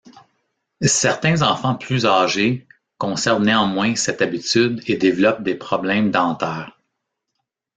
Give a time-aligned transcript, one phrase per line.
[0.83, 2.67] Certains enfants plus âgés
[2.97, 6.75] conservent néanmoins cette habitude et développent des problèmes dentaires.